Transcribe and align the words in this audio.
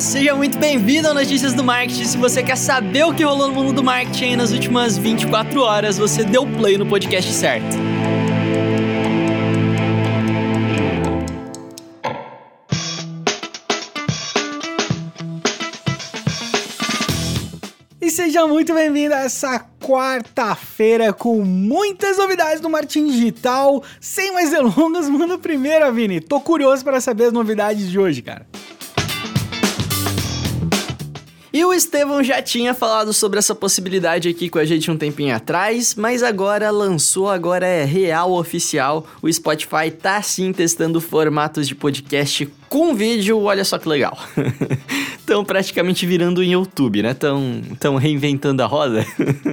Seja 0.00 0.32
muito 0.32 0.56
bem-vindo 0.58 1.08
ao 1.08 1.14
Notícias 1.14 1.54
do 1.54 1.64
Marketing. 1.64 2.04
Se 2.04 2.16
você 2.16 2.40
quer 2.40 2.56
saber 2.56 3.04
o 3.04 3.12
que 3.12 3.24
rolou 3.24 3.48
no 3.48 3.54
mundo 3.54 3.72
do 3.72 3.82
marketing 3.82 4.36
nas 4.36 4.52
últimas 4.52 4.96
24 4.96 5.60
horas, 5.60 5.98
você 5.98 6.22
deu 6.22 6.46
play 6.46 6.78
no 6.78 6.86
podcast 6.86 7.32
certo. 7.32 7.76
E 18.00 18.08
seja 18.08 18.46
muito 18.46 18.72
bem-vindo 18.72 19.14
a 19.14 19.22
essa 19.22 19.66
quarta-feira 19.80 21.12
com 21.12 21.42
muitas 21.42 22.18
novidades 22.18 22.60
do 22.60 22.70
Martin 22.70 23.08
Digital. 23.08 23.82
Sem 24.00 24.32
mais 24.32 24.50
delongas, 24.52 25.08
manda 25.10 25.36
primeiro, 25.36 25.92
Vini. 25.92 26.20
Tô 26.20 26.40
curioso 26.40 26.84
para 26.84 27.00
saber 27.00 27.24
as 27.24 27.32
novidades 27.32 27.90
de 27.90 27.98
hoje, 27.98 28.22
cara. 28.22 28.46
E 31.58 31.64
o 31.64 31.74
Estevão 31.74 32.22
já 32.22 32.40
tinha 32.40 32.72
falado 32.72 33.12
sobre 33.12 33.36
essa 33.36 33.52
possibilidade 33.52 34.28
aqui 34.28 34.48
com 34.48 34.60
a 34.60 34.64
gente 34.64 34.92
um 34.92 34.96
tempinho 34.96 35.34
atrás, 35.34 35.96
mas 35.96 36.22
agora 36.22 36.70
lançou, 36.70 37.28
agora 37.28 37.66
é 37.66 37.84
real 37.84 38.30
oficial. 38.30 39.04
O 39.20 39.32
Spotify 39.32 39.90
tá 39.90 40.22
sim 40.22 40.52
testando 40.52 41.00
formatos 41.00 41.66
de 41.66 41.74
podcast 41.74 42.46
com 42.68 42.94
vídeo, 42.94 43.42
olha 43.42 43.64
só 43.64 43.78
que 43.78 43.88
legal. 43.88 44.16
Estão 45.18 45.44
praticamente 45.44 46.06
virando 46.06 46.42
em 46.42 46.52
YouTube, 46.52 47.02
né? 47.02 47.10
Estão 47.10 47.60
tão 47.78 47.96
reinventando 47.96 48.62
a 48.62 48.66
roda. 48.66 49.04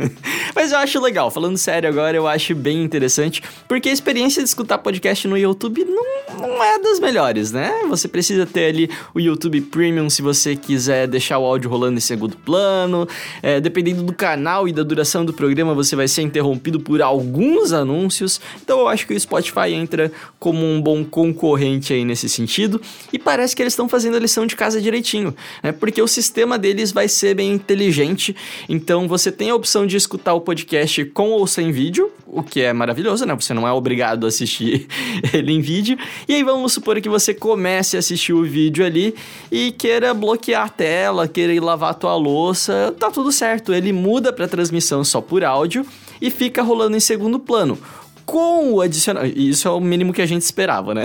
Mas 0.55 0.72
eu 0.72 0.78
acho 0.78 1.02
legal, 1.02 1.30
falando 1.30 1.58
sério 1.58 1.90
agora, 1.90 2.16
eu 2.16 2.28
acho 2.28 2.55
bem 2.55 2.82
interessante, 2.82 3.44
porque 3.68 3.90
a 3.90 3.91
experiência 3.91 4.41
de 4.41 4.48
escutar 4.48 4.78
podcast 4.78 5.28
no 5.28 5.38
YouTube 5.38 5.84
não, 5.84 6.40
não 6.40 6.64
é 6.64 6.80
das 6.80 7.00
melhores, 7.00 7.52
né? 7.52 7.72
Você 7.90 8.08
precisa 8.08 8.46
ter 8.46 8.68
ali 8.68 8.90
o 9.14 9.20
YouTube 9.20 9.60
Premium 9.62 10.10
se 10.10 10.22
você 10.22 10.55
quiser 10.55 11.08
deixar 11.08 11.40
o 11.40 11.46
áudio 11.46 11.70
rolando 11.70 11.98
em 11.98 12.02
segundo 12.02 12.38
plano. 12.38 13.05
É, 13.44 13.60
dependendo 13.60 14.02
do 14.02 14.13
canal 14.13 14.70
e 14.70 14.72
da 14.72 14.82
duração 14.82 15.26
do 15.26 15.34
programa, 15.34 15.74
você 15.74 15.94
vai 15.94 16.07
ser 16.07 16.22
interrompido 16.22 16.79
por 16.79 17.02
alguns 17.02 17.74
anúncios. 17.74 18.40
Então 18.63 18.79
eu 18.79 18.88
acho 18.88 19.05
que 19.05 19.13
o 19.13 19.20
Spotify 19.20 19.74
entra 19.74 20.10
como 20.40 20.66
um 20.66 20.82
bom 20.82 21.04
concorrente 21.04 21.91
aí 21.91 22.05
nesse 22.05 22.29
sentido. 22.29 22.79
E 23.16 23.18
parece 23.18 23.55
que 23.55 23.63
eles 23.63 23.71
estão 23.71 23.88
fazendo 23.88 24.18
a 24.18 24.20
lição 24.20 24.46
de 24.46 24.58
casa 24.58 24.82
direitinho, 24.82 25.34
né? 25.63 25.71
Porque 25.71 26.02
o 26.02 26.08
sistema 26.08 26.60
deles 26.60 26.91
vai 26.91 27.08
ser 27.08 27.34
bem 27.34 27.54
inteligente. 27.54 28.35
Então 28.68 29.07
você 29.07 29.32
tem 29.32 29.52
a 29.52 29.55
opção 29.55 29.88
de 29.88 29.96
escutar 29.96 30.34
o 30.34 30.41
podcast 30.41 31.05
com 31.05 31.30
ou 31.30 31.48
sem 31.48 31.72
vídeo, 31.72 32.12
o 32.27 32.44
que 32.44 32.60
é 32.60 32.74
maravilhoso, 32.74 33.26
né? 33.26 33.34
Você 33.34 33.54
não 33.54 33.66
é 33.66 33.72
obrigado 33.72 34.26
a 34.26 34.27
assistir 34.27 34.88
ele 35.34 35.54
em 35.54 35.62
vídeo. 35.62 35.98
E 36.27 36.34
aí 36.35 36.44
vamos 36.44 36.74
supor 36.74 36.99
que 36.99 37.07
você 37.07 37.34
comece 37.34 37.96
a 37.96 37.99
assistir 37.99 38.34
o 38.34 38.44
vídeo 38.44 38.85
ali 38.85 39.16
e 39.50 39.72
queira 39.72 40.13
bloquear 40.13 40.66
a 40.66 40.70
tela, 40.70 41.26
queira 41.26 41.54
ir 41.54 41.62
lavar 41.62 41.91
a 41.91 41.94
tua 41.94 42.18
louça, 42.18 42.94
tá 43.00 43.10
tudo 43.10 43.32
certo. 43.32 43.74
Ele 43.74 43.94
muda 43.94 44.34
para 44.34 44.46
transmissão 44.46 45.05
só 45.05 45.22
por 45.22 45.41
áudio 45.41 45.85
e 46.22 46.29
fica 46.29 46.62
rolando 46.62 46.98
em 46.98 47.00
segundo 47.00 47.40
plano 47.40 47.79
com 48.26 48.73
o 48.73 48.81
adicional. 48.81 49.26
Isso 49.26 49.68
é 49.68 49.71
o 49.71 49.79
mínimo 49.79 50.12
que 50.12 50.21
a 50.21 50.26
gente 50.26 50.41
esperava, 50.41 50.93
né? 50.93 51.04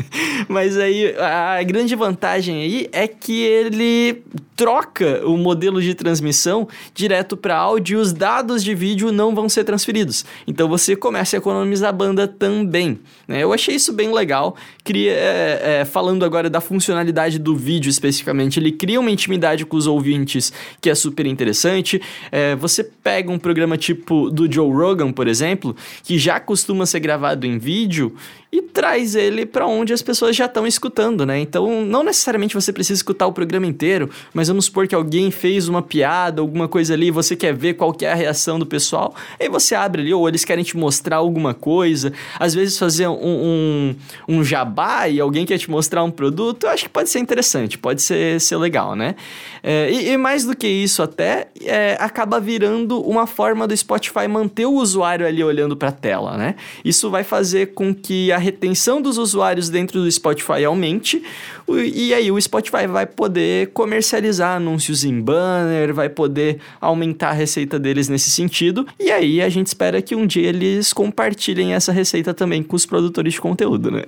Mas 0.48 0.76
aí 0.76 1.14
a 1.16 1.62
grande 1.62 1.94
vantagem 1.94 2.62
aí 2.62 2.88
é 2.92 3.08
que 3.08 3.42
ele 3.42 4.22
troca 4.58 5.24
o 5.24 5.36
modelo 5.36 5.80
de 5.80 5.94
transmissão 5.94 6.66
direto 6.92 7.36
para 7.36 7.56
áudio 7.56 7.98
e 7.98 8.02
os 8.02 8.12
dados 8.12 8.64
de 8.64 8.74
vídeo 8.74 9.12
não 9.12 9.32
vão 9.32 9.48
ser 9.48 9.62
transferidos. 9.62 10.24
Então 10.48 10.68
você 10.68 10.96
começa 10.96 11.36
a 11.36 11.38
economizar 11.38 11.94
banda 11.94 12.26
também. 12.26 12.98
Né? 13.28 13.44
Eu 13.44 13.52
achei 13.52 13.76
isso 13.76 13.92
bem 13.92 14.12
legal. 14.12 14.56
Cria, 14.82 15.12
é, 15.12 15.60
é, 15.80 15.84
falando 15.84 16.24
agora 16.24 16.50
da 16.50 16.60
funcionalidade 16.60 17.38
do 17.38 17.54
vídeo 17.54 17.88
especificamente, 17.88 18.58
ele 18.58 18.72
cria 18.72 18.98
uma 18.98 19.10
intimidade 19.10 19.64
com 19.64 19.76
os 19.76 19.86
ouvintes 19.86 20.52
que 20.80 20.90
é 20.90 20.94
super 20.94 21.24
interessante. 21.26 22.02
É, 22.32 22.56
você 22.56 22.82
pega 22.82 23.30
um 23.30 23.38
programa 23.38 23.76
tipo 23.76 24.28
do 24.28 24.52
Joe 24.52 24.72
Rogan, 24.72 25.12
por 25.12 25.28
exemplo, 25.28 25.76
que 26.02 26.18
já 26.18 26.40
costuma 26.58 26.86
ser 26.86 26.98
gravado 26.98 27.46
em 27.46 27.56
vídeo 27.56 28.16
e 28.50 28.62
traz 28.62 29.14
ele 29.14 29.44
para 29.44 29.66
onde 29.66 29.92
as 29.92 30.00
pessoas 30.00 30.34
já 30.34 30.46
estão 30.46 30.66
escutando, 30.66 31.26
né? 31.26 31.38
Então, 31.38 31.84
não 31.84 32.02
necessariamente 32.02 32.54
você 32.54 32.72
precisa 32.72 32.96
escutar 32.96 33.26
o 33.26 33.32
programa 33.32 33.66
inteiro, 33.66 34.08
mas 34.32 34.48
vamos 34.48 34.64
supor 34.64 34.88
que 34.88 34.94
alguém 34.94 35.30
fez 35.30 35.68
uma 35.68 35.82
piada, 35.82 36.40
alguma 36.40 36.66
coisa 36.66 36.94
ali, 36.94 37.10
você 37.10 37.36
quer 37.36 37.54
ver 37.54 37.74
qual 37.74 37.92
que 37.92 38.06
é 38.06 38.12
a 38.12 38.14
reação 38.14 38.58
do 38.58 38.64
pessoal, 38.64 39.14
aí 39.38 39.50
você 39.50 39.74
abre 39.74 40.00
ali, 40.00 40.14
ou 40.14 40.26
eles 40.26 40.46
querem 40.46 40.64
te 40.64 40.78
mostrar 40.78 41.16
alguma 41.16 41.52
coisa, 41.52 42.12
às 42.38 42.54
vezes 42.54 42.78
fazer 42.78 43.06
um, 43.06 43.14
um, 43.20 43.96
um 44.26 44.44
jabá 44.44 45.08
e 45.08 45.20
alguém 45.20 45.44
quer 45.44 45.58
te 45.58 45.70
mostrar 45.70 46.02
um 46.02 46.10
produto, 46.10 46.64
eu 46.64 46.70
acho 46.70 46.84
que 46.84 46.90
pode 46.90 47.10
ser 47.10 47.18
interessante, 47.18 47.76
pode 47.76 48.00
ser, 48.00 48.40
ser 48.40 48.56
legal, 48.56 48.96
né? 48.96 49.14
É, 49.62 49.90
e, 49.90 50.08
e, 50.10 50.16
mais 50.16 50.44
do 50.44 50.56
que 50.56 50.66
isso 50.66 51.02
até, 51.02 51.48
é, 51.62 51.98
acaba 52.00 52.40
virando 52.40 53.00
uma 53.02 53.26
forma 53.26 53.66
do 53.66 53.76
Spotify 53.76 54.26
manter 54.26 54.64
o 54.64 54.72
usuário 54.72 55.26
ali 55.26 55.44
olhando 55.44 55.76
para 55.76 55.90
a 55.90 55.92
tela, 55.92 56.38
né? 56.38 56.54
Isso 56.82 57.10
vai 57.10 57.24
fazer 57.24 57.74
com 57.74 57.94
que 57.94 58.32
a 58.32 58.37
a 58.38 58.40
retenção 58.40 59.02
dos 59.02 59.18
usuários 59.18 59.68
dentro 59.68 60.00
do 60.00 60.10
Spotify 60.10 60.64
aumente, 60.64 61.22
e 61.68 62.14
aí 62.14 62.30
o 62.30 62.40
Spotify 62.40 62.86
vai 62.86 63.04
poder 63.04 63.68
comercializar 63.72 64.56
anúncios 64.56 65.04
em 65.04 65.20
banner, 65.20 65.92
vai 65.92 66.08
poder 66.08 66.58
aumentar 66.80 67.30
a 67.30 67.32
receita 67.32 67.78
deles 67.78 68.08
nesse 68.08 68.30
sentido, 68.30 68.86
e 68.98 69.10
aí 69.10 69.42
a 69.42 69.48
gente 69.48 69.66
espera 69.66 70.00
que 70.00 70.14
um 70.14 70.26
dia 70.26 70.48
eles 70.48 70.92
compartilhem 70.92 71.74
essa 71.74 71.92
receita 71.92 72.32
também 72.32 72.62
com 72.62 72.76
os 72.76 72.86
produtores 72.86 73.34
de 73.34 73.40
conteúdo, 73.40 73.90
né? 73.90 74.04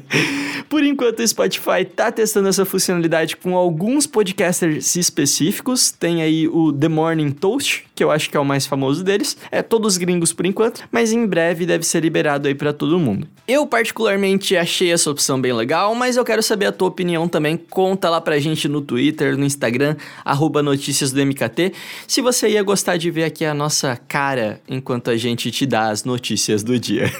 Por 0.68 0.82
enquanto 0.82 1.20
o 1.20 1.28
Spotify 1.28 1.84
tá 1.84 2.10
testando 2.10 2.48
essa 2.48 2.64
funcionalidade 2.64 3.36
com 3.36 3.56
alguns 3.56 4.06
podcasters 4.06 4.96
específicos, 4.96 5.90
tem 5.90 6.22
aí 6.22 6.48
o 6.48 6.72
The 6.72 6.88
Morning 6.88 7.30
Toast, 7.30 7.84
que 7.98 8.04
eu 8.04 8.12
acho 8.12 8.30
que 8.30 8.36
é 8.36 8.40
o 8.40 8.44
mais 8.44 8.64
famoso 8.64 9.02
deles, 9.02 9.36
é 9.50 9.60
todos 9.60 9.96
gringos 9.96 10.32
por 10.32 10.46
enquanto, 10.46 10.84
mas 10.88 11.12
em 11.12 11.26
breve 11.26 11.66
deve 11.66 11.82
ser 11.82 11.98
liberado 12.00 12.46
aí 12.46 12.54
para 12.54 12.72
todo 12.72 12.96
mundo. 12.96 13.26
Eu 13.48 13.66
particularmente 13.66 14.56
achei 14.56 14.92
essa 14.92 15.10
opção 15.10 15.40
bem 15.40 15.52
legal, 15.52 15.96
mas 15.96 16.16
eu 16.16 16.24
quero 16.24 16.40
saber 16.40 16.66
a 16.66 16.72
tua 16.72 16.86
opinião 16.86 17.26
também. 17.26 17.56
Conta 17.56 18.08
lá 18.08 18.20
pra 18.20 18.38
gente 18.38 18.68
no 18.68 18.80
Twitter, 18.80 19.36
no 19.36 19.44
Instagram, 19.44 19.96
arroba 20.24 20.62
notícias 20.62 21.10
do 21.10 21.20
MKT. 21.26 21.72
Se 22.06 22.22
você 22.22 22.50
ia 22.50 22.62
gostar 22.62 22.98
de 22.98 23.10
ver 23.10 23.24
aqui 23.24 23.44
a 23.44 23.52
nossa 23.52 23.96
cara 23.96 24.60
enquanto 24.68 25.10
a 25.10 25.16
gente 25.16 25.50
te 25.50 25.66
dá 25.66 25.90
as 25.90 26.04
notícias 26.04 26.62
do 26.62 26.78
dia. 26.78 27.10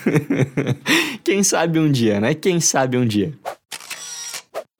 Quem 1.25 1.43
sabe 1.43 1.81
um 1.81 1.91
dia, 1.91 2.21
né? 2.21 2.34
Quem 2.34 2.60
sabe 2.60 2.97
um 2.97 3.05
dia. 3.05 3.33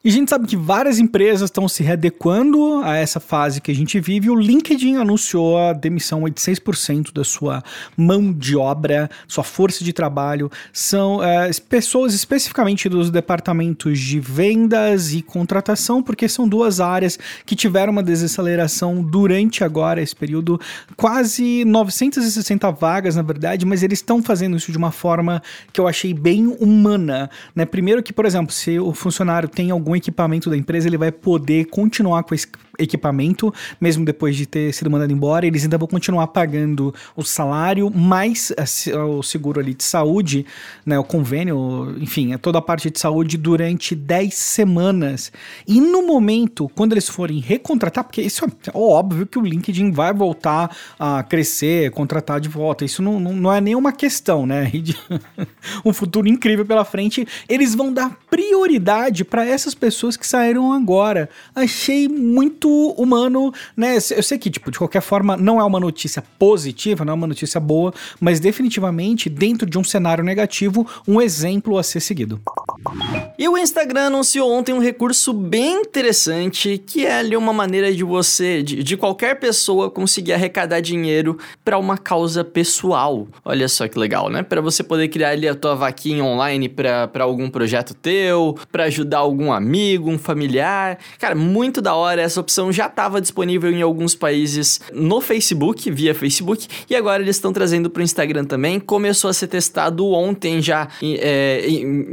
E 0.05 0.11
a 0.11 0.13
gente 0.13 0.31
sabe 0.31 0.47
que 0.47 0.57
várias 0.57 1.01
empresas 1.01 1.51
estão 1.51 1.67
se 1.67 1.83
readequando 1.83 2.83
a 2.85 2.95
essa 2.95 3.19
fase 3.19 3.61
que 3.61 3.73
a 3.73 3.75
gente 3.75 3.99
vive. 3.99 4.31
O 4.31 4.37
LinkedIn 4.37 4.95
anunciou 4.95 5.59
a 5.59 5.73
demissão 5.73 6.23
de 6.23 6.41
6% 6.41 7.13
da 7.13 7.25
sua 7.25 7.65
mão 7.97 8.33
de 8.33 8.57
obra, 8.57 9.11
sua 9.27 9.43
força 9.43 9.83
de 9.83 9.93
trabalho. 9.93 10.53
São 10.73 11.21
é, 11.21 11.51
pessoas 11.69 12.15
especificamente 12.15 12.89
dos 12.89 13.11
departamentos 13.11 13.99
de 13.99 14.21
vendas 14.21 15.13
e 15.13 15.21
contratação, 15.21 16.01
porque 16.01 16.29
são 16.29 16.49
duas 16.49 16.79
áreas 16.79 17.19
que 17.45 17.57
tiveram 17.57 17.93
uma 17.93 18.03
desaceleração 18.03 19.03
durante 19.03 19.65
agora 19.65 20.01
esse 20.01 20.15
período. 20.15 20.61
Quase 20.97 21.65
960 21.65 22.71
vagas, 22.71 23.17
na 23.17 23.23
verdade, 23.23 23.67
mas 23.67 23.83
eles 23.83 23.99
estão 23.99 24.23
fazendo 24.23 24.57
isso 24.57 24.71
de 24.71 24.79
uma 24.79 24.93
forma 24.93 25.43
que 25.73 25.81
eu 25.81 25.89
achei 25.89 26.15
bem 26.15 26.47
humana. 26.61 27.29
Né? 27.53 27.65
Primeiro 27.67 28.01
que, 28.01 28.13
por 28.13 28.25
exemplo, 28.25 28.53
se 28.53 28.79
o 28.79 28.95
funcionário 28.95 29.49
tem 29.49 29.73
algum 29.73 29.98
equipamento 29.99 30.49
da 30.49 30.57
empresa, 30.57 30.89
ele 30.89 30.99
vai 30.99 31.13
poder 31.13 31.67
continuar 31.67 32.23
com 32.23 32.35
esse 32.35 32.47
equipamento, 32.79 33.53
mesmo 33.81 34.05
depois 34.05 34.37
de 34.37 34.47
ter 34.47 34.73
sido 34.73 34.91
mandado 34.91 35.13
embora, 35.13 35.47
eles 35.47 35.65
ainda 35.65 35.77
vão 35.77 35.89
continuar 35.89 36.29
pagando 36.29 36.95
o 37.17 37.25
salário, 37.25 37.91
mais 37.91 38.53
o 39.09 39.23
seguro 39.23 39.61
ali 39.61 39.75
de 39.75 39.85
saúde, 39.85 40.47
né, 40.87 40.99
o 40.99 41.05
convênio, 41.05 41.97
enfim, 42.01 42.33
é 42.33 42.39
toda 42.39 42.59
a 42.59 42.63
parte 42.63 42.91
de 42.91 42.99
saúde 42.99 43.37
durante 43.37 43.95
10 43.95 44.33
semanas. 44.35 45.33
E 45.67 45.81
no 45.81 46.07
momento, 46.07 46.71
quando 46.75 46.93
eles 46.93 47.09
forem 47.09 47.41
recontratar, 47.41 48.05
porque 48.05 48.23
isso 48.23 48.45
é 48.45 48.71
óbvio 48.73 49.27
que 49.27 49.39
o 49.39 49.43
LinkedIn 49.43 49.91
vai 49.91 50.15
voltar 50.15 50.75
a 50.99 51.23
crescer, 51.23 51.91
contratar 51.91 52.41
de 52.41 52.49
volta, 52.49 52.85
isso 52.85 53.03
não, 53.03 53.19
não, 53.19 53.33
não 53.35 53.53
é 53.53 53.61
nenhuma 53.61 53.93
questão, 53.93 54.47
né? 54.47 54.71
um 55.85 55.93
futuro 55.93 56.29
incrível 56.29 56.65
pela 56.65 56.85
frente, 56.85 57.27
eles 57.49 57.75
vão 57.75 57.93
dar 57.93 58.17
prioridade 58.31 59.25
para 59.25 59.45
essas 59.45 59.75
pessoas 59.75 60.17
que 60.17 60.27
saíram 60.27 60.73
agora. 60.73 61.29
Achei 61.55 62.09
muito 62.09 62.68
muito 62.69 63.01
humano, 63.01 63.53
né? 63.77 63.97
Eu 63.97 64.23
sei 64.23 64.39
que, 64.39 64.51
tipo, 64.51 64.71
de 64.71 64.79
qualquer 64.79 65.01
forma, 65.01 65.37
não 65.37 65.61
é 65.61 65.65
uma 65.65 65.81
notícia 65.81 66.23
positiva, 66.39 67.05
não 67.05 67.13
é 67.13 67.15
uma 67.15 67.27
notícia 67.27 67.59
boa, 67.59 67.93
mas 68.21 68.39
definitivamente, 68.39 69.29
dentro 69.29 69.69
de 69.69 69.79
um 69.79 69.85
cenário 69.85 70.23
negativo, 70.23 70.87
um 71.07 71.21
exemplo 71.21 71.79
a 71.79 71.83
ser 71.83 72.01
seguido. 72.01 72.41
E 73.39 73.49
o 73.49 73.57
Instagram 73.57 74.07
anunciou 74.07 74.51
ontem 74.53 74.73
um 74.73 74.81
recurso 74.81 75.33
bem 75.33 75.83
interessante, 75.83 76.79
que 76.79 77.07
é 77.07 77.19
ali 77.19 77.37
uma 77.37 77.53
maneira 77.53 77.93
de 77.93 78.05
você, 78.05 78.63
de, 78.63 78.83
de 78.83 78.97
qualquer 78.97 79.39
pessoa, 79.39 79.91
conseguir 79.91 80.33
arrecadar 80.33 80.81
dinheiro 80.81 81.39
para 81.65 81.79
uma 81.79 81.97
causa 81.97 82.45
pessoal. 82.45 83.27
Olha 83.45 83.69
só 83.69 83.89
que 83.89 83.99
legal, 83.99 84.29
né? 84.29 84.43
Para 84.43 84.61
você 84.61 84.83
poder 84.83 85.09
criar 85.09 85.31
ali 85.31 85.49
a 85.49 85.55
tua 85.55 85.75
vaquinha 85.75 86.25
online 86.25 86.69
para 86.69 87.09
algum 87.21 87.49
projeto 87.49 87.95
teu, 87.95 88.57
para 88.71 88.85
ajudar 88.85 89.19
algum 89.19 89.53
amigo, 89.53 90.11
um 90.11 90.19
familiar. 90.19 90.99
Cara, 91.19 91.35
muito 91.35 91.81
da 91.81 91.95
hora. 91.95 92.23
Essa 92.23 92.41
opção 92.41 92.58
já 92.73 92.87
estava 92.87 93.21
disponível 93.21 93.71
em 93.71 93.83
alguns 93.83 94.15
países 94.15 94.81
no 94.93 95.21
Facebook, 95.21 95.91
via 95.91 96.15
Facebook, 96.15 96.67
e 96.91 96.97
agora 96.97 97.23
eles 97.23 97.37
estão 97.37 97.53
trazendo 97.53 97.89
para 97.89 98.01
o 98.01 98.03
Instagram 98.03 98.45
também. 98.45 98.81
Começou 98.81 99.31
a 99.31 99.33
ser 99.33 99.47
testado 99.47 100.07
ontem 100.09 100.61
já 100.61 100.89
é, 101.03 101.67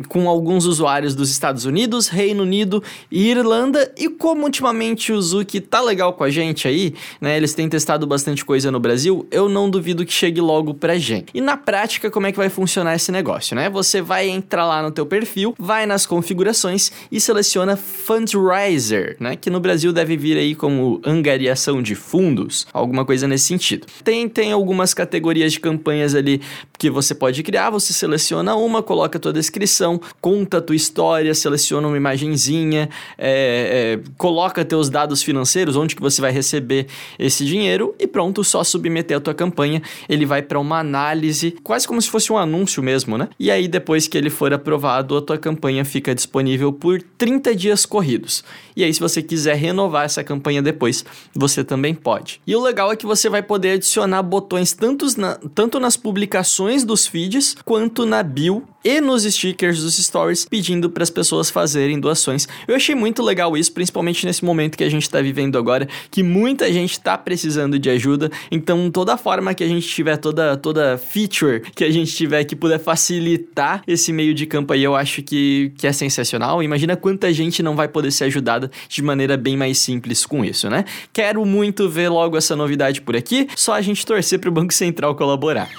com 0.07 0.29
alguns 0.29 0.65
usuários 0.65 1.15
dos 1.15 1.31
Estados 1.31 1.65
Unidos, 1.65 2.07
Reino 2.07 2.43
Unido 2.43 2.83
e 3.11 3.29
Irlanda. 3.29 3.91
E 3.97 4.09
como 4.09 4.43
ultimamente 4.43 5.11
o 5.11 5.21
Zuki 5.21 5.59
tá 5.59 5.81
legal 5.81 6.13
com 6.13 6.23
a 6.23 6.29
gente 6.29 6.67
aí, 6.67 6.93
né? 7.19 7.35
Eles 7.35 7.53
têm 7.53 7.67
testado 7.67 8.05
bastante 8.05 8.45
coisa 8.45 8.71
no 8.71 8.79
Brasil, 8.79 9.27
eu 9.31 9.49
não 9.49 9.69
duvido 9.69 10.05
que 10.05 10.13
chegue 10.13 10.39
logo 10.39 10.73
pra 10.73 10.97
gente. 10.97 11.27
E 11.33 11.41
na 11.41 11.57
prática, 11.57 12.11
como 12.11 12.27
é 12.27 12.31
que 12.31 12.37
vai 12.37 12.49
funcionar 12.49 12.95
esse 12.95 13.11
negócio, 13.11 13.55
né? 13.55 13.69
Você 13.69 14.01
vai 14.01 14.29
entrar 14.29 14.65
lá 14.65 14.81
no 14.81 14.91
teu 14.91 15.05
perfil, 15.05 15.55
vai 15.57 15.85
nas 15.85 16.05
configurações 16.05 16.91
e 17.11 17.19
seleciona 17.19 17.75
Fundraiser, 17.75 19.17
né? 19.19 19.35
Que 19.35 19.49
no 19.49 19.59
Brasil 19.59 19.91
deve 19.91 20.17
vir 20.17 20.34
aí 20.37 20.55
como 20.55 21.01
angariação 21.05 21.81
de 21.81 21.95
fundos, 21.95 22.67
alguma 22.73 23.05
coisa 23.05 23.27
nesse 23.27 23.45
sentido. 23.45 23.87
Tem, 24.03 24.27
tem 24.27 24.51
algumas 24.51 24.93
categorias 24.93 25.53
de 25.53 25.59
campanhas 25.59 26.15
ali 26.15 26.41
que 26.77 26.89
você 26.89 27.15
pode 27.15 27.41
criar, 27.43 27.69
você 27.69 27.93
seleciona 27.93 28.55
uma, 28.55 28.83
coloca 28.83 29.17
a 29.17 29.21
tua 29.21 29.33
descrição, 29.33 29.99
conta 30.21 30.57
a 30.57 30.61
tua 30.61 30.75
história, 30.75 31.33
seleciona 31.33 31.87
uma 31.87 31.97
imagenzinha, 31.97 32.89
é, 33.17 33.99
é, 34.03 34.11
coloca 34.17 34.63
teus 34.65 34.89
dados 34.89 35.23
financeiros, 35.23 35.75
onde 35.75 35.95
que 35.95 36.01
você 36.01 36.21
vai 36.21 36.31
receber 36.31 36.87
esse 37.17 37.45
dinheiro 37.45 37.95
e 37.99 38.07
pronto, 38.07 38.43
só 38.43 38.63
submeter 38.63 39.17
a 39.17 39.19
tua 39.19 39.33
campanha, 39.33 39.81
ele 40.07 40.25
vai 40.25 40.41
para 40.41 40.59
uma 40.59 40.79
análise, 40.79 41.55
quase 41.63 41.87
como 41.87 42.01
se 42.01 42.09
fosse 42.09 42.31
um 42.31 42.37
anúncio 42.37 42.83
mesmo, 42.83 43.17
né? 43.17 43.29
E 43.39 43.49
aí 43.49 43.67
depois 43.67 44.07
que 44.07 44.17
ele 44.17 44.29
for 44.29 44.53
aprovado, 44.53 45.17
a 45.17 45.21
tua 45.21 45.37
campanha 45.37 45.85
fica 45.85 46.13
disponível 46.13 46.71
por 46.71 47.01
30 47.01 47.55
dias 47.55 47.85
corridos. 47.85 48.43
E 48.75 48.83
aí 48.83 48.93
se 48.93 48.99
você 48.99 49.21
quiser 49.21 49.55
renovar 49.55 50.05
essa 50.05 50.23
campanha 50.25 50.61
depois, 50.61 51.05
você 51.33 51.63
também 51.63 51.95
pode. 51.95 52.41
E 52.45 52.53
o 52.53 52.61
legal 52.61 52.91
é 52.91 52.95
que 52.97 53.05
você 53.05 53.29
vai 53.29 53.41
poder 53.41 53.71
adicionar 53.71 54.21
botões 54.21 54.73
tanto, 54.73 55.05
na, 55.17 55.35
tanto 55.53 55.79
nas 55.79 55.95
publicações 55.95 56.83
dos 56.83 57.07
feeds 57.07 57.55
quanto 57.63 58.05
na 58.05 58.21
bio 58.21 58.67
e 58.85 59.01
nos 59.01 59.23
stickers 59.23 59.81
dos 59.81 59.97
stories 59.97 60.45
pedindo 60.45 60.91
para 60.91 61.01
as 61.01 61.09
pessoas 61.09 61.49
fazerem 61.49 61.99
doações. 61.99 62.47
Eu 62.67 62.75
achei 62.75 62.93
muito 62.93 63.23
legal 63.23 63.57
isso, 63.57 63.71
principalmente 63.71 64.23
nesse 64.27 64.45
momento 64.45 64.77
que 64.77 64.83
a 64.83 64.89
gente 64.89 65.01
está 65.01 65.19
vivendo 65.19 65.57
agora, 65.57 65.87
que 66.11 66.21
muita 66.21 66.71
gente 66.71 66.91
está 66.91 67.17
precisando 67.17 67.79
de 67.79 67.89
ajuda. 67.89 68.29
Então, 68.51 68.91
toda 68.91 69.17
forma 69.17 69.55
que 69.55 69.63
a 69.63 69.67
gente 69.67 69.87
tiver, 69.87 70.17
toda, 70.17 70.55
toda 70.55 70.99
feature 70.99 71.61
que 71.75 71.83
a 71.83 71.89
gente 71.89 72.15
tiver 72.15 72.43
que 72.43 72.55
puder 72.55 72.77
facilitar 72.77 73.81
esse 73.87 74.13
meio 74.13 74.35
de 74.35 74.45
campo 74.45 74.71
aí, 74.71 74.83
eu 74.83 74.95
acho 74.95 75.23
que, 75.23 75.73
que 75.77 75.87
é 75.87 75.91
sensacional. 75.91 76.61
Imagina 76.61 76.95
quanta 76.95 77.33
gente 77.33 77.63
não 77.63 77.75
vai 77.75 77.87
poder 77.87 78.11
ser 78.11 78.25
ajudada 78.25 78.69
de 78.87 79.01
maneira 79.01 79.35
bem 79.35 79.57
mais 79.57 79.79
simples 79.79 80.27
com 80.27 80.45
isso, 80.45 80.69
né? 80.69 80.85
Quero 81.11 81.43
muito 81.43 81.89
ver 81.89 82.09
logo 82.09 82.37
essa 82.37 82.55
novidade 82.55 83.01
por 83.01 83.15
aqui, 83.15 83.47
só 83.55 83.73
a 83.73 83.81
gente 83.81 84.05
torcer 84.05 84.37
para 84.37 84.49
o 84.49 84.53
Banco 84.53 84.73
Central 84.73 85.15
colaborar. 85.15 85.69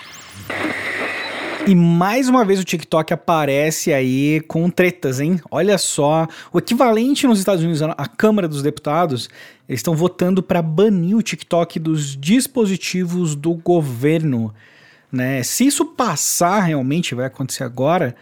E 1.69 1.75
mais 1.75 2.29
uma 2.29 2.45
vez 2.45 2.61
o 2.61 2.65
TikTok 2.65 3.13
aparece 3.13 3.93
aí 3.93 4.41
com 4.47 4.71
tretas, 4.71 5.19
hein? 5.19 5.41
Olha 5.51 5.77
só, 5.79 6.29
o 6.53 6.59
equivalente 6.61 7.27
nos 7.27 7.41
Estados 7.41 7.65
Unidos, 7.65 7.83
a 7.83 8.07
Câmara 8.07 8.47
dos 8.47 8.63
Deputados, 8.63 9.29
eles 9.69 9.81
estão 9.81 9.97
votando 9.97 10.45
para 10.45 10.63
banir 10.63 11.17
o 11.17 11.23
TikTok 11.23 11.81
dos 11.81 12.17
dispositivos 12.17 13.35
do 13.35 13.53
governo, 13.55 14.55
né? 15.11 15.43
Se 15.43 15.67
isso 15.67 15.85
passar 15.85 16.61
realmente, 16.61 17.17
vai 17.17 17.27
acontecer 17.27 17.65
agora, 17.65 18.15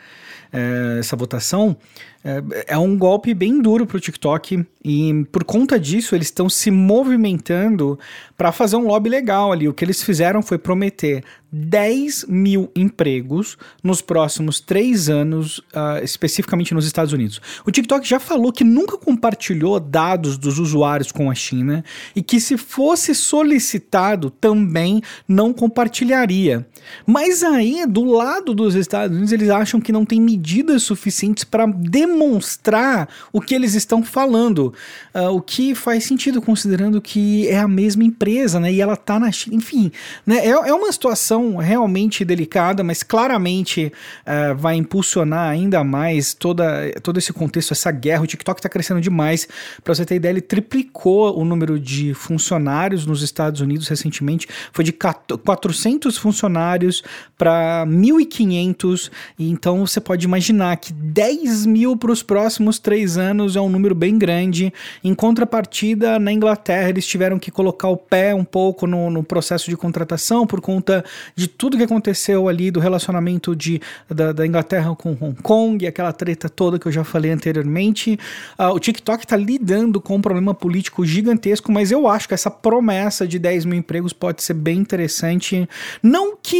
é, 0.55 1.01
essa 1.01 1.17
votação, 1.17 1.77
é, 2.25 2.43
é 2.69 2.79
um 2.79 2.97
golpe 2.97 3.35
bem 3.35 3.61
duro 3.61 3.85
para 3.85 3.97
o 3.97 4.01
TikTok 4.01 4.65
e 4.85 5.27
por 5.33 5.43
conta 5.43 5.79
disso 5.81 6.15
eles 6.15 6.29
estão 6.29 6.49
se 6.49 6.71
movimentando 6.71 7.99
para 8.37 8.53
fazer 8.53 8.77
um 8.77 8.87
lobby 8.87 9.11
legal 9.11 9.53
ali. 9.53 9.69
O 9.69 9.75
que 9.75 9.85
eles 9.85 10.03
fizeram 10.03 10.41
foi 10.41 10.57
prometer 10.57 11.25
10 11.53 12.27
mil 12.29 12.71
empregos 12.75 13.57
nos 13.83 14.01
próximos 14.01 14.59
três 14.59 15.09
anos, 15.09 15.59
uh, 15.59 16.03
especificamente 16.03 16.75
nos 16.75 16.85
Estados 16.85 17.13
Unidos. 17.13 17.41
O 17.65 17.71
TikTok 17.71 18.07
já 18.07 18.19
falou 18.19 18.53
que 18.53 18.65
nunca 18.65 18.99
compartilhou 18.99 19.79
dados 19.79 20.37
dos 20.37 20.59
usuários 20.59 21.13
com 21.13 21.31
a 21.31 21.35
China 21.35 21.85
e 22.17 22.23
que, 22.23 22.41
se 22.41 22.57
fosse 22.57 23.15
solicitado, 23.15 24.31
também 24.31 25.01
não 25.29 25.53
compartilharia. 25.53 26.67
Mas 27.07 27.45
aí, 27.45 27.87
do 27.87 28.05
lado 28.05 28.53
dos 28.53 28.75
Estados 28.75 29.17
Unidos, 29.17 29.33
eles 29.33 29.49
acham 29.49 29.81
que 29.81 29.93
não 29.93 30.05
tem 30.05 30.21
medidas 30.45 30.83
suficientes 30.83 31.43
para 31.43 31.65
demonstrar 31.65 33.09
o 33.33 33.41
que 33.41 33.55
eles 33.55 33.75
estão 33.75 34.03
falando, 34.03 34.75
uh, 35.15 35.31
o 35.31 35.41
que 35.41 35.75
faz 35.75 36.05
sentido 36.05 36.43
considerando 36.43 37.01
que 37.01 37.49
é 37.49 37.59
a 37.59 37.67
mesma 37.67 38.05
empresa, 38.05 38.61
né? 38.61 38.71
E 38.71 38.83
ela 38.83 38.95
tá 38.95 39.19
na 39.19 39.33
China, 39.33 39.57
enfim, 39.57 39.91
né? 40.27 40.47
É, 40.47 40.51
é 40.51 40.75
uma 40.75 40.93
situação 40.93 41.57
realmente 41.57 42.27
delicada, 42.27 42.85
mas 42.85 43.03
claramente 43.03 43.91
uh, 44.27 44.55
vai 44.55 44.77
impulsionar 44.77 45.49
ainda 45.49 45.83
mais 45.83 46.35
toda, 46.35 46.93
todo 47.03 47.19
esse 47.19 47.33
contexto, 47.33 47.73
essa 47.73 47.91
guerra. 47.91 48.25
O 48.25 48.27
TikTok 48.27 48.59
está 48.59 48.69
crescendo 48.69 49.01
demais. 49.01 49.49
Para 49.83 49.95
você 49.95 50.05
ter 50.05 50.17
ideia, 50.17 50.33
ele 50.33 50.43
triplicou 50.43 51.39
o 51.39 51.45
número 51.45 51.81
de 51.81 52.13
funcionários 52.13 53.07
nos 53.07 53.23
Estados 53.23 53.63
Unidos 53.63 53.89
recentemente. 53.89 54.47
Foi 54.73 54.85
de 54.85 54.93
400 54.93 56.19
funcionários 56.19 57.03
para 57.39 57.87
1.500. 57.87 59.11
Então 59.39 59.87
você 59.87 60.01
pode 60.01 60.29
imaginar 60.35 60.77
que 60.79 60.93
10 60.93 61.65
mil 61.65 61.97
para 61.97 62.11
os 62.11 62.21
próximos 62.21 62.81
três 62.81 63.17
anos 63.17 63.55
é 63.55 63.61
um 63.61 63.69
número 63.69 63.95
bem 63.95 64.19
grande. 64.19 64.73
Em 65.03 65.15
contrapartida, 65.15 66.19
na 66.19 66.33
Inglaterra, 66.33 66.89
eles 66.89 67.07
tiveram 67.07 67.39
que 67.39 67.53
colocar 67.53 67.89
o 67.89 67.97
pé 67.97 68.35
um 68.35 68.45
pouco 68.45 68.85
no, 68.85 69.11
no 69.11 69.23
processo 69.23 69.71
de 69.71 69.77
contratação 69.77 70.45
por 70.45 70.61
conta 70.61 71.05
de 71.37 71.47
tudo 71.47 71.77
que 71.77 71.85
aconteceu 71.85 72.49
ali, 72.49 72.69
do 72.71 72.81
relacionamento 72.81 73.55
de, 73.55 73.81
da, 74.11 74.33
da 74.33 74.45
Inglaterra 74.45 74.95
com 74.97 75.17
Hong 75.21 75.41
Kong, 75.41 75.87
aquela 75.87 76.13
treta 76.13 76.49
toda 76.49 76.81
que 76.81 76.89
eu 76.89 76.93
já 76.93 77.05
falei 77.05 77.31
anteriormente. 77.31 78.19
Uh, 78.59 78.75
o 78.75 78.81
TikTok 78.81 79.25
está 79.25 79.37
lidando 79.37 80.01
com 80.01 80.17
um 80.17 80.21
problema 80.21 80.53
político 80.53 81.07
gigantesco, 81.07 81.71
mas 81.71 81.93
eu 81.93 82.09
acho 82.09 82.27
que 82.27 82.35
essa 82.35 82.51
promessa 82.51 83.25
de 83.25 83.39
10 83.39 83.67
mil 83.67 83.79
empregos 83.79 84.13
pode 84.13 84.43
ser 84.43 84.55
bem 84.55 84.79
interessante. 84.79 85.69
Não 86.03 86.37
que 86.37 86.57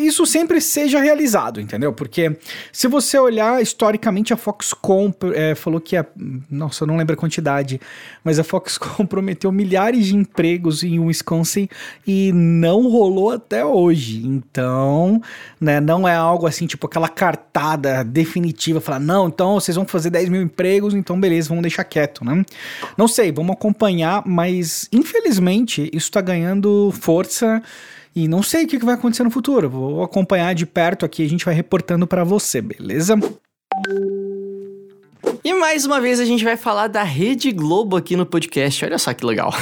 isso 0.00 0.24
sempre 0.24 0.62
seja 0.62 0.98
realizado, 0.98 1.60
entendeu? 1.60 1.92
Porque 1.92 2.38
se 2.72 2.88
você 2.88 3.17
olhar 3.20 3.62
historicamente, 3.62 4.32
a 4.32 4.36
Foxconn 4.36 5.12
é, 5.34 5.54
falou 5.54 5.80
que 5.80 5.96
a. 5.96 6.04
Nossa, 6.50 6.84
eu 6.84 6.86
não 6.88 6.96
lembro 6.96 7.14
a 7.14 7.16
quantidade, 7.16 7.80
mas 8.22 8.38
a 8.38 8.44
Foxconn 8.44 9.04
prometeu 9.06 9.50
milhares 9.52 10.06
de 10.06 10.16
empregos 10.16 10.82
em 10.82 10.98
Wisconsin 10.98 11.68
e 12.06 12.32
não 12.32 12.88
rolou 12.88 13.30
até 13.30 13.64
hoje. 13.64 14.26
Então, 14.26 15.20
né, 15.60 15.80
não 15.80 16.06
é 16.06 16.14
algo 16.14 16.46
assim, 16.46 16.66
tipo 16.66 16.86
aquela 16.86 17.08
cartada 17.08 18.04
definitiva, 18.04 18.80
falar, 18.80 19.00
não, 19.00 19.28
então 19.28 19.54
vocês 19.54 19.76
vão 19.76 19.86
fazer 19.86 20.10
10 20.10 20.28
mil 20.28 20.42
empregos, 20.42 20.94
então 20.94 21.18
beleza, 21.18 21.48
vamos 21.48 21.62
deixar 21.62 21.84
quieto, 21.84 22.24
né? 22.24 22.44
Não 22.96 23.08
sei, 23.08 23.32
vamos 23.32 23.52
acompanhar, 23.52 24.22
mas 24.26 24.88
infelizmente 24.92 25.90
isso 25.92 26.10
tá 26.10 26.20
ganhando 26.20 26.92
força 27.00 27.62
e 28.18 28.26
não 28.26 28.42
sei 28.42 28.64
o 28.64 28.66
que 28.66 28.78
vai 28.78 28.94
acontecer 28.94 29.22
no 29.22 29.30
futuro. 29.30 29.70
Vou 29.70 30.02
acompanhar 30.02 30.52
de 30.52 30.66
perto 30.66 31.06
aqui, 31.06 31.24
a 31.24 31.28
gente 31.28 31.44
vai 31.44 31.54
reportando 31.54 32.04
para 32.04 32.24
você, 32.24 32.60
beleza? 32.60 33.14
E 35.44 35.52
mais 35.54 35.84
uma 35.84 36.00
vez 36.00 36.20
a 36.20 36.24
gente 36.24 36.42
vai 36.42 36.56
falar 36.56 36.88
da 36.88 37.02
Rede 37.02 37.52
Globo 37.52 37.96
aqui 37.96 38.16
no 38.16 38.24
podcast. 38.24 38.84
Olha 38.84 38.98
só 38.98 39.12
que 39.12 39.24
legal. 39.24 39.52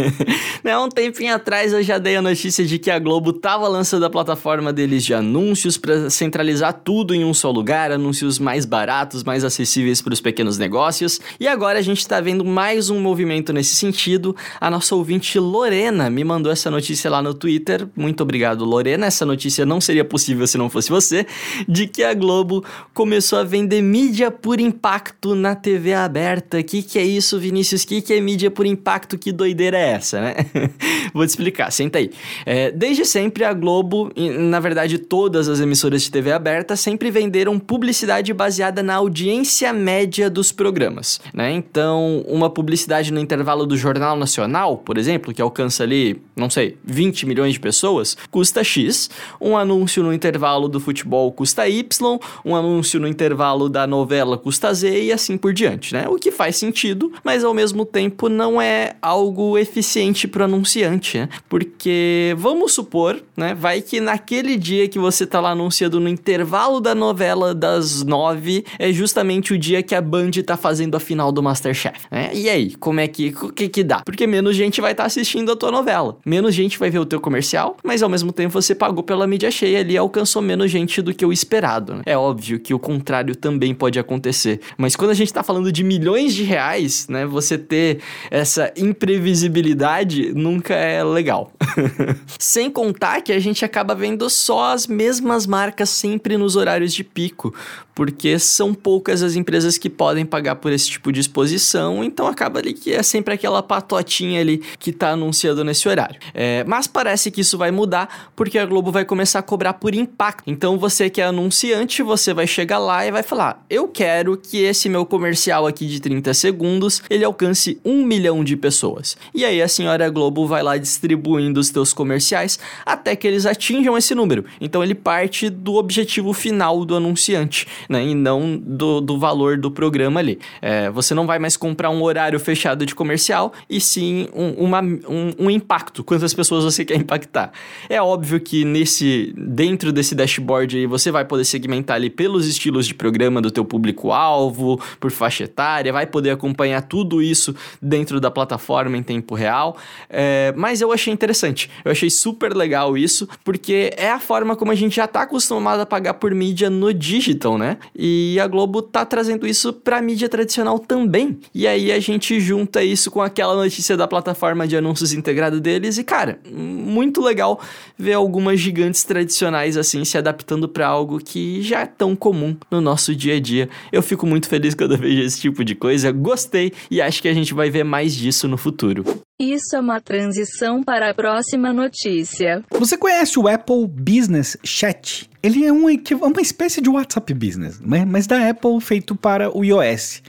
né, 0.64 0.76
um 0.78 0.88
tempinho 0.88 1.34
atrás 1.34 1.72
eu 1.72 1.82
já 1.82 1.98
dei 1.98 2.16
a 2.16 2.22
notícia 2.22 2.64
de 2.64 2.78
que 2.78 2.90
a 2.90 2.98
Globo 2.98 3.32
tava 3.32 3.68
lançando 3.68 4.04
a 4.04 4.10
plataforma 4.10 4.72
deles 4.72 5.04
de 5.04 5.14
anúncios 5.14 5.76
para 5.76 6.08
centralizar 6.10 6.72
tudo 6.84 7.14
em 7.14 7.24
um 7.24 7.34
só 7.34 7.50
lugar, 7.50 7.92
anúncios 7.92 8.38
mais 8.38 8.64
baratos, 8.64 9.22
mais 9.22 9.44
acessíveis 9.44 10.00
para 10.00 10.12
os 10.12 10.20
pequenos 10.20 10.58
negócios. 10.58 11.20
E 11.38 11.46
agora 11.46 11.78
a 11.78 11.82
gente 11.82 11.98
está 11.98 12.20
vendo 12.20 12.44
mais 12.44 12.90
um 12.90 13.00
movimento 13.00 13.52
nesse 13.52 13.74
sentido. 13.76 14.34
A 14.60 14.70
nossa 14.70 14.94
ouvinte 14.94 15.38
Lorena 15.38 16.08
me 16.10 16.24
mandou 16.24 16.50
essa 16.50 16.70
notícia 16.70 17.10
lá 17.10 17.22
no 17.22 17.34
Twitter. 17.34 17.86
Muito 17.94 18.22
obrigado, 18.22 18.64
Lorena. 18.64 19.06
Essa 19.06 19.26
notícia 19.26 19.66
não 19.66 19.80
seria 19.80 20.04
possível 20.04 20.46
se 20.46 20.58
não 20.58 20.70
fosse 20.70 20.90
você, 20.90 21.26
de 21.68 21.86
que 21.86 22.02
a 22.02 22.14
Globo 22.14 22.64
começou 22.94 23.38
a 23.38 23.44
vender 23.44 23.82
mídia 23.82 24.30
por 24.30 24.60
impacto 24.60 25.01
impacto 25.02 25.34
na 25.34 25.56
TV 25.56 25.94
aberta. 25.94 26.58
O 26.58 26.64
que, 26.64 26.80
que 26.80 26.98
é 26.98 27.02
isso, 27.02 27.38
Vinícius? 27.38 27.82
O 27.82 27.88
que, 27.88 28.00
que 28.00 28.14
é 28.14 28.20
mídia 28.20 28.50
por 28.50 28.64
impacto? 28.64 29.18
Que 29.18 29.32
doideira 29.32 29.76
é 29.76 29.90
essa, 29.92 30.20
né? 30.20 30.34
Vou 31.12 31.26
te 31.26 31.30
explicar, 31.30 31.70
senta 31.72 31.98
aí. 31.98 32.10
É, 32.46 32.70
desde 32.70 33.04
sempre, 33.04 33.44
a 33.44 33.52
Globo, 33.52 34.12
e, 34.14 34.30
na 34.30 34.60
verdade 34.60 34.98
todas 34.98 35.48
as 35.48 35.58
emissoras 35.60 36.02
de 36.02 36.10
TV 36.10 36.30
aberta, 36.32 36.76
sempre 36.76 37.10
venderam 37.10 37.58
publicidade 37.58 38.32
baseada 38.32 38.82
na 38.82 38.94
audiência 38.94 39.72
média 39.72 40.30
dos 40.30 40.52
programas, 40.52 41.20
né? 41.34 41.50
Então, 41.52 42.24
uma 42.28 42.48
publicidade 42.48 43.12
no 43.12 43.18
intervalo 43.18 43.66
do 43.66 43.76
Jornal 43.76 44.16
Nacional, 44.16 44.78
por 44.78 44.96
exemplo, 44.96 45.34
que 45.34 45.42
alcança 45.42 45.82
ali, 45.82 46.22
não 46.36 46.48
sei, 46.48 46.78
20 46.84 47.26
milhões 47.26 47.54
de 47.54 47.60
pessoas, 47.60 48.16
custa 48.30 48.62
X. 48.62 49.10
Um 49.40 49.56
anúncio 49.56 50.02
no 50.02 50.12
intervalo 50.12 50.68
do 50.68 50.78
futebol 50.78 51.32
custa 51.32 51.68
Y, 51.68 52.18
um 52.44 52.54
anúncio 52.54 53.00
no 53.00 53.08
intervalo 53.08 53.68
da 53.68 53.86
novela 53.86 54.38
custa 54.38 54.72
Z 54.72 54.91
e 55.00 55.12
assim 55.12 55.36
por 55.36 55.52
diante, 55.52 55.94
né? 55.94 56.06
O 56.08 56.16
que 56.16 56.30
faz 56.30 56.56
sentido, 56.56 57.12
mas 57.24 57.44
ao 57.44 57.54
mesmo 57.54 57.84
tempo 57.84 58.28
não 58.28 58.60
é 58.60 58.96
algo 59.00 59.56
eficiente 59.58 60.26
para 60.26 60.42
o 60.42 60.44
anunciante, 60.44 61.18
né? 61.18 61.28
Porque 61.48 62.34
vamos 62.36 62.72
supor, 62.72 63.22
né? 63.36 63.54
Vai 63.54 63.80
que 63.80 64.00
naquele 64.00 64.56
dia 64.56 64.88
que 64.88 64.98
você 64.98 65.26
tá 65.26 65.40
lá 65.40 65.50
anunciando 65.50 66.00
no 66.00 66.08
intervalo 66.08 66.80
da 66.80 66.94
novela 66.94 67.54
das 67.54 68.02
nove, 68.02 68.64
é 68.78 68.92
justamente 68.92 69.52
o 69.52 69.58
dia 69.58 69.82
que 69.82 69.94
a 69.94 70.00
Band 70.00 70.30
tá 70.44 70.56
fazendo 70.56 70.96
a 70.96 71.00
final 71.00 71.30
do 71.32 71.42
Masterchef, 71.42 72.00
né? 72.10 72.30
E 72.34 72.48
aí, 72.48 72.74
como 72.74 73.00
é 73.00 73.08
que, 73.08 73.34
o 73.42 73.52
que 73.52 73.68
que 73.68 73.82
dá? 73.82 74.02
Porque 74.04 74.26
menos 74.26 74.56
gente 74.56 74.80
vai 74.80 74.92
estar 74.92 75.04
tá 75.04 75.06
assistindo 75.06 75.52
a 75.52 75.56
tua 75.56 75.70
novela, 75.70 76.18
menos 76.24 76.54
gente 76.54 76.78
vai 76.78 76.90
ver 76.90 76.98
o 76.98 77.06
teu 77.06 77.20
comercial, 77.20 77.76
mas 77.82 78.02
ao 78.02 78.08
mesmo 78.08 78.32
tempo 78.32 78.52
você 78.52 78.74
pagou 78.74 79.02
pela 79.02 79.26
mídia 79.26 79.50
cheia 79.50 79.80
ali 79.80 79.94
e 79.94 79.98
alcançou 79.98 80.42
menos 80.42 80.70
gente 80.70 81.02
do 81.02 81.14
que 81.14 81.24
o 81.24 81.32
esperado, 81.32 81.94
né? 81.94 82.02
É 82.06 82.16
óbvio 82.16 82.58
que 82.58 82.74
o 82.74 82.78
contrário 82.78 83.34
também 83.36 83.74
pode 83.74 83.98
acontecer, 83.98 84.60
mas 84.82 84.96
quando 84.96 85.12
a 85.12 85.14
gente 85.14 85.32
tá 85.32 85.44
falando 85.44 85.70
de 85.70 85.84
milhões 85.84 86.34
de 86.34 86.42
reais, 86.42 87.06
né? 87.08 87.24
Você 87.24 87.56
ter 87.56 88.00
essa 88.28 88.72
imprevisibilidade 88.76 90.34
nunca 90.34 90.74
é 90.74 91.04
legal. 91.04 91.52
Sem 92.36 92.68
contar 92.68 93.20
que 93.20 93.32
a 93.32 93.38
gente 93.38 93.64
acaba 93.64 93.94
vendo 93.94 94.28
só 94.28 94.72
as 94.72 94.88
mesmas 94.88 95.46
marcas 95.46 95.88
sempre 95.88 96.36
nos 96.36 96.56
horários 96.56 96.92
de 96.92 97.04
pico, 97.04 97.54
porque 97.94 98.40
são 98.40 98.74
poucas 98.74 99.22
as 99.22 99.36
empresas 99.36 99.78
que 99.78 99.88
podem 99.88 100.26
pagar 100.26 100.56
por 100.56 100.72
esse 100.72 100.90
tipo 100.90 101.12
de 101.12 101.20
exposição, 101.20 102.02
então 102.02 102.26
acaba 102.26 102.58
ali 102.58 102.72
que 102.72 102.92
é 102.92 103.04
sempre 103.04 103.34
aquela 103.34 103.62
patotinha 103.62 104.40
ali 104.40 104.58
que 104.80 104.92
tá 104.92 105.10
anunciando 105.10 105.62
nesse 105.62 105.88
horário. 105.88 106.18
É, 106.34 106.64
mas 106.64 106.88
parece 106.88 107.30
que 107.30 107.42
isso 107.42 107.56
vai 107.56 107.70
mudar 107.70 108.32
porque 108.34 108.58
a 108.58 108.66
Globo 108.66 108.90
vai 108.90 109.04
começar 109.04 109.38
a 109.38 109.42
cobrar 109.42 109.74
por 109.74 109.94
impacto. 109.94 110.50
Então 110.50 110.76
você 110.76 111.08
que 111.08 111.20
é 111.20 111.24
anunciante, 111.24 112.02
você 112.02 112.34
vai 112.34 112.48
chegar 112.48 112.78
lá 112.78 113.06
e 113.06 113.12
vai 113.12 113.22
falar: 113.22 113.64
eu 113.70 113.86
quero 113.86 114.36
que 114.36 114.71
esse 114.72 114.88
meu 114.88 115.06
comercial 115.06 115.66
aqui 115.66 115.86
de 115.86 116.00
30 116.00 116.34
segundos 116.34 117.02
ele 117.08 117.24
alcance 117.24 117.78
um 117.84 118.04
milhão 118.04 118.42
de 118.44 118.56
pessoas. 118.56 119.16
E 119.34 119.44
aí 119.44 119.62
a 119.62 119.68
senhora 119.68 120.10
Globo 120.10 120.46
vai 120.46 120.62
lá 120.62 120.76
distribuindo 120.76 121.60
os 121.60 121.70
teus 121.70 121.92
comerciais 121.92 122.58
até 122.84 123.14
que 123.14 123.26
eles 123.26 123.46
atinjam 123.46 123.96
esse 123.96 124.14
número. 124.14 124.44
Então 124.60 124.82
ele 124.82 124.94
parte 124.94 125.48
do 125.48 125.74
objetivo 125.74 126.32
final 126.32 126.84
do 126.84 126.96
anunciante 126.96 127.66
né? 127.88 128.04
E 128.04 128.14
não 128.14 128.56
do, 128.56 129.00
do 129.00 129.18
valor 129.18 129.58
do 129.58 129.70
programa 129.70 130.20
ali. 130.20 130.38
É, 130.60 130.90
você 130.90 131.14
não 131.14 131.26
vai 131.26 131.38
mais 131.38 131.56
comprar 131.56 131.90
um 131.90 132.02
horário 132.02 132.38
fechado 132.38 132.84
de 132.86 132.94
comercial, 132.94 133.52
e 133.68 133.80
sim 133.80 134.28
um, 134.34 134.50
uma, 134.64 134.80
um, 134.80 135.32
um 135.38 135.50
impacto, 135.50 136.02
quantas 136.02 136.34
pessoas 136.34 136.64
você 136.64 136.84
quer 136.84 136.96
impactar. 136.96 137.52
É 137.88 138.00
óbvio 138.00 138.40
que 138.40 138.64
nesse 138.64 139.32
dentro 139.36 139.92
desse 139.92 140.14
dashboard 140.14 140.76
aí 140.76 140.86
você 140.86 141.10
vai 141.10 141.24
poder 141.24 141.44
segmentar 141.44 141.96
ali 141.96 142.10
pelos 142.10 142.46
estilos 142.46 142.86
de 142.86 142.94
programa 142.94 143.40
do 143.40 143.50
teu 143.50 143.64
público-alvo, 143.64 144.61
por 145.00 145.10
faixa 145.10 145.44
etária, 145.44 145.92
vai 145.92 146.06
poder 146.06 146.30
acompanhar 146.30 146.82
tudo 146.82 147.22
isso 147.22 147.54
dentro 147.80 148.20
da 148.20 148.30
plataforma 148.30 148.96
em 148.96 149.02
tempo 149.02 149.34
real. 149.34 149.76
É, 150.08 150.52
mas 150.56 150.80
eu 150.80 150.92
achei 150.92 151.12
interessante, 151.12 151.70
eu 151.84 151.92
achei 151.92 152.10
super 152.10 152.54
legal 152.54 152.96
isso, 152.96 153.28
porque 153.44 153.92
é 153.96 154.10
a 154.10 154.18
forma 154.18 154.56
como 154.56 154.72
a 154.72 154.74
gente 154.74 154.96
já 154.96 155.04
está 155.04 155.22
acostumado 155.22 155.80
a 155.80 155.86
pagar 155.86 156.14
por 156.14 156.34
mídia 156.34 156.68
no 156.70 156.92
digital, 156.92 157.58
né? 157.58 157.78
E 157.94 158.38
a 158.40 158.46
Globo 158.46 158.82
tá 158.82 159.04
trazendo 159.04 159.46
isso 159.46 159.72
pra 159.72 160.00
mídia 160.00 160.28
tradicional 160.28 160.78
também. 160.78 161.38
E 161.54 161.66
aí 161.66 161.92
a 161.92 162.00
gente 162.00 162.38
junta 162.40 162.82
isso 162.82 163.10
com 163.10 163.20
aquela 163.20 163.54
notícia 163.54 163.96
da 163.96 164.06
plataforma 164.06 164.66
de 164.66 164.76
anúncios 164.76 165.12
integrada 165.12 165.60
deles 165.60 165.98
e, 165.98 166.04
cara, 166.04 166.40
muito 166.50 167.20
legal 167.20 167.60
ver 167.98 168.14
algumas 168.14 168.60
gigantes 168.60 169.04
tradicionais 169.04 169.76
assim 169.76 170.04
se 170.04 170.18
adaptando 170.18 170.68
para 170.68 170.86
algo 170.86 171.18
que 171.18 171.62
já 171.62 171.80
é 171.80 171.86
tão 171.86 172.14
comum 172.16 172.56
no 172.70 172.80
nosso 172.80 173.14
dia 173.14 173.36
a 173.36 173.40
dia. 173.40 173.68
Eu 173.90 174.02
fico 174.02 174.26
muito 174.26 174.48
feliz 174.52 174.74
quando 174.74 174.92
eu 174.92 174.98
vejo 174.98 175.22
esse 175.22 175.40
tipo 175.40 175.64
de 175.64 175.74
coisa, 175.74 176.12
gostei 176.12 176.74
e 176.90 177.00
acho 177.00 177.22
que 177.22 177.28
a 177.28 177.32
gente 177.32 177.54
vai 177.54 177.70
ver 177.70 177.84
mais 177.84 178.14
disso 178.14 178.46
no 178.46 178.58
futuro. 178.58 179.02
Isso 179.40 179.74
é 179.74 179.80
uma 179.80 179.98
transição 179.98 180.82
para 180.82 181.08
a 181.10 181.14
próxima 181.14 181.72
notícia. 181.72 182.62
Você 182.70 182.98
conhece 182.98 183.38
o 183.38 183.48
Apple 183.48 183.86
Business 183.88 184.58
Chat? 184.62 185.30
Ele 185.42 185.64
é 185.64 185.72
um, 185.72 185.86
uma 185.86 186.42
espécie 186.42 186.82
de 186.82 186.90
WhatsApp 186.90 187.32
Business, 187.32 187.80
né? 187.80 188.04
mas 188.04 188.26
da 188.26 188.50
Apple 188.50 188.78
feito 188.82 189.16
para 189.16 189.50
o 189.56 189.64
iOS. 189.64 190.22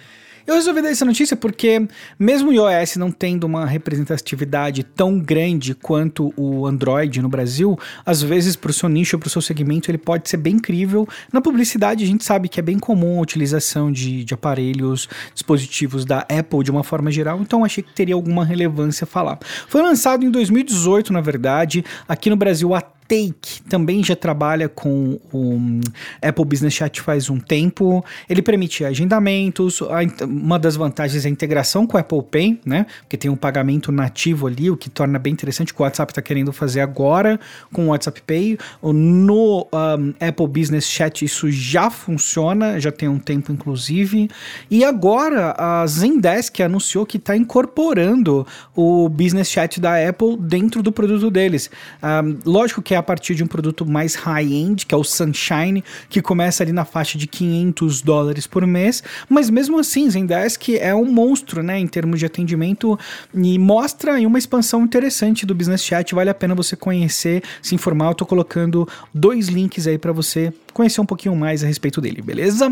Eu 0.45 0.55
resolvi 0.55 0.81
dar 0.81 0.89
essa 0.89 1.05
notícia 1.05 1.37
porque, 1.37 1.87
mesmo 2.19 2.49
o 2.49 2.53
iOS 2.53 2.97
não 2.97 3.09
tendo 3.09 3.45
uma 3.45 3.65
representatividade 3.65 4.83
tão 4.83 5.17
grande 5.17 5.73
quanto 5.73 6.33
o 6.35 6.67
Android 6.67 7.21
no 7.21 7.29
Brasil, 7.29 7.79
às 8.05 8.21
vezes 8.21 8.55
para 8.55 8.69
o 8.69 8.73
seu 8.73 8.89
nicho, 8.89 9.17
para 9.17 9.27
o 9.27 9.29
seu 9.29 9.41
segmento, 9.41 9.89
ele 9.89 9.97
pode 9.97 10.29
ser 10.29 10.37
bem 10.37 10.55
incrível. 10.55 11.07
Na 11.31 11.39
publicidade, 11.39 12.03
a 12.03 12.07
gente 12.07 12.25
sabe 12.25 12.49
que 12.49 12.59
é 12.59 12.63
bem 12.63 12.77
comum 12.77 13.19
a 13.19 13.21
utilização 13.21 13.89
de, 13.89 14.25
de 14.25 14.33
aparelhos, 14.33 15.07
dispositivos 15.33 16.03
da 16.03 16.19
Apple 16.19 16.63
de 16.63 16.71
uma 16.71 16.83
forma 16.83 17.09
geral, 17.09 17.39
então 17.41 17.63
achei 17.63 17.81
que 17.81 17.93
teria 17.93 18.15
alguma 18.15 18.43
relevância 18.43 19.07
falar. 19.07 19.39
Foi 19.67 19.81
lançado 19.81 20.25
em 20.25 20.29
2018, 20.29 21.13
na 21.13 21.21
verdade, 21.21 21.85
aqui 22.07 22.29
no 22.29 22.35
Brasil 22.35 22.73
até 22.75 22.92
Take 23.07 23.61
também 23.69 24.03
já 24.03 24.15
trabalha 24.15 24.67
com 24.67 25.19
o 25.31 25.81
Apple 26.21 26.45
Business 26.45 26.73
Chat 26.73 27.01
faz 27.01 27.29
um 27.29 27.39
tempo. 27.39 28.03
Ele 28.29 28.41
permite 28.41 28.83
agendamentos. 28.85 29.81
Uma 30.21 30.57
das 30.57 30.75
vantagens 30.75 31.25
é 31.25 31.27
a 31.27 31.31
integração 31.31 31.85
com 31.85 31.97
o 31.97 31.99
Apple 31.99 32.23
Pay, 32.23 32.59
né? 32.65 32.85
Porque 33.01 33.17
tem 33.17 33.29
um 33.29 33.35
pagamento 33.35 33.91
nativo 33.91 34.47
ali, 34.47 34.69
o 34.69 34.77
que 34.77 34.89
torna 34.89 35.19
bem 35.19 35.33
interessante 35.33 35.73
o 35.77 35.83
WhatsApp 35.83 36.11
está 36.11 36.21
querendo 36.21 36.53
fazer 36.53 36.81
agora 36.81 37.39
com 37.71 37.87
o 37.87 37.89
WhatsApp 37.89 38.21
Pay. 38.21 38.57
No 38.81 39.67
um, 39.73 40.13
Apple 40.19 40.47
Business 40.47 40.87
Chat 40.87 41.25
isso 41.25 41.51
já 41.51 41.89
funciona, 41.89 42.79
já 42.79 42.91
tem 42.91 43.09
um 43.09 43.19
tempo 43.19 43.51
inclusive. 43.51 44.29
E 44.69 44.83
agora 44.83 45.55
a 45.57 45.85
Zendesk 45.87 46.61
anunciou 46.61 47.05
que 47.05 47.17
está 47.17 47.35
incorporando 47.35 48.45
o 48.75 49.09
Business 49.09 49.49
Chat 49.49 49.79
da 49.79 50.07
Apple 50.07 50.37
dentro 50.37 50.81
do 50.81 50.91
produto 50.91 51.29
deles. 51.29 51.69
Um, 52.01 52.39
lógico 52.45 52.81
que 52.81 52.92
é 52.93 52.97
a 52.97 53.03
partir 53.03 53.35
de 53.35 53.43
um 53.43 53.47
produto 53.47 53.85
mais 53.85 54.15
high-end, 54.15 54.85
que 54.85 54.93
é 54.93 54.97
o 54.97 55.03
Sunshine, 55.03 55.83
que 56.09 56.21
começa 56.21 56.63
ali 56.63 56.71
na 56.71 56.85
faixa 56.85 57.17
de 57.17 57.27
500 57.27 58.01
dólares 58.01 58.47
por 58.47 58.65
mês, 58.65 59.03
mas 59.29 59.49
mesmo 59.49 59.79
assim, 59.79 60.09
Zendesk 60.09 60.69
é 60.69 60.93
um 60.93 61.05
monstro, 61.05 61.61
né, 61.61 61.79
em 61.79 61.87
termos 61.87 62.19
de 62.19 62.25
atendimento. 62.25 62.97
E 63.33 63.57
mostra 63.57 64.19
uma 64.27 64.37
expansão 64.37 64.83
interessante 64.83 65.45
do 65.45 65.55
Business 65.55 65.83
Chat, 65.83 66.13
vale 66.13 66.29
a 66.29 66.33
pena 66.33 66.55
você 66.55 66.75
conhecer, 66.75 67.43
se 67.61 67.75
informar, 67.75 68.09
eu 68.09 68.15
tô 68.15 68.25
colocando 68.25 68.87
dois 69.13 69.47
links 69.47 69.87
aí 69.87 69.97
para 69.97 70.11
você 70.11 70.53
conhecer 70.73 71.01
um 71.01 71.05
pouquinho 71.05 71.35
mais 71.35 71.63
a 71.63 71.67
respeito 71.67 71.99
dele, 71.99 72.21
beleza? 72.21 72.71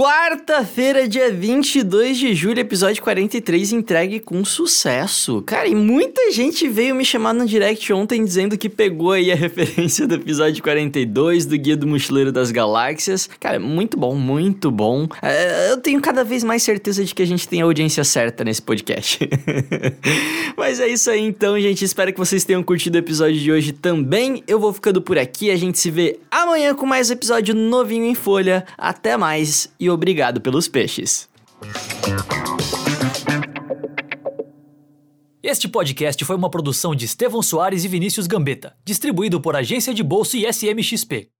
Quarta-feira, 0.00 1.06
dia 1.06 1.30
22 1.30 2.16
de 2.16 2.34
julho, 2.34 2.58
episódio 2.58 3.02
43, 3.02 3.72
entregue 3.74 4.18
com 4.18 4.42
sucesso. 4.46 5.42
Cara, 5.42 5.68
e 5.68 5.74
muita 5.74 6.32
gente 6.32 6.66
veio 6.66 6.94
me 6.94 7.04
chamar 7.04 7.34
no 7.34 7.44
direct 7.44 7.92
ontem 7.92 8.24
dizendo 8.24 8.56
que 8.56 8.70
pegou 8.70 9.12
aí 9.12 9.30
a 9.30 9.34
referência 9.36 10.06
do 10.06 10.14
episódio 10.14 10.62
42 10.62 11.44
do 11.44 11.58
Guia 11.58 11.76
do 11.76 11.86
Mochileiro 11.86 12.32
das 12.32 12.50
Galáxias. 12.50 13.28
Cara, 13.38 13.60
muito 13.60 13.98
bom, 13.98 14.14
muito 14.14 14.70
bom. 14.70 15.06
É, 15.20 15.70
eu 15.70 15.76
tenho 15.76 16.00
cada 16.00 16.24
vez 16.24 16.42
mais 16.42 16.62
certeza 16.62 17.04
de 17.04 17.14
que 17.14 17.20
a 17.20 17.26
gente 17.26 17.46
tem 17.46 17.60
a 17.60 17.66
audiência 17.66 18.02
certa 18.02 18.42
nesse 18.42 18.62
podcast. 18.62 19.28
Mas 20.56 20.80
é 20.80 20.88
isso 20.88 21.10
aí 21.10 21.20
então, 21.20 21.60
gente. 21.60 21.84
Espero 21.84 22.10
que 22.10 22.18
vocês 22.18 22.42
tenham 22.42 22.62
curtido 22.62 22.94
o 22.94 22.98
episódio 22.98 23.38
de 23.38 23.52
hoje 23.52 23.74
também. 23.74 24.42
Eu 24.48 24.58
vou 24.58 24.72
ficando 24.72 25.02
por 25.02 25.18
aqui. 25.18 25.50
A 25.50 25.56
gente 25.56 25.78
se 25.78 25.90
vê 25.90 26.18
amanhã 26.42 26.74
com 26.74 26.86
mais 26.86 27.10
episódio 27.10 27.54
novinho 27.54 28.04
em 28.06 28.14
folha. 28.14 28.66
Até 28.76 29.16
mais 29.16 29.72
e 29.78 29.88
obrigado 29.90 30.40
pelos 30.40 30.68
peixes. 30.68 31.28
Este 35.42 35.68
podcast 35.68 36.24
foi 36.24 36.36
uma 36.36 36.50
produção 36.50 36.94
de 36.94 37.06
Estevão 37.06 37.42
Soares 37.42 37.84
e 37.84 37.88
Vinícius 37.88 38.26
Gambetta, 38.26 38.76
distribuído 38.84 39.40
por 39.40 39.56
Agência 39.56 39.92
de 39.92 40.02
Bolsa 40.02 40.36
e 40.36 40.46
SMXP. 40.46 41.30